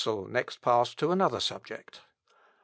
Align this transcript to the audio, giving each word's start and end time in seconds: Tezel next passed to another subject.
Tezel 0.03 0.27
next 0.27 0.61
passed 0.61 0.97
to 0.97 1.11
another 1.11 1.39
subject. 1.39 2.01